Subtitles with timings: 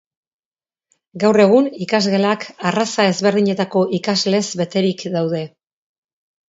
[1.23, 5.49] Gaur egun ikasgelak arraza ezberdinetako ikaslez beterik daude.